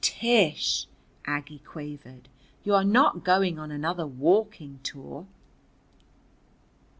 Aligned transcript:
"Tish!" 0.03 0.87
Aggie 1.27 1.59
quavered. 1.59 2.27
"You 2.63 2.73
are 2.73 2.83
not 2.83 3.23
going 3.23 3.59
on 3.59 3.69
another 3.69 4.07
walking 4.07 4.79
tour?" 4.81 5.27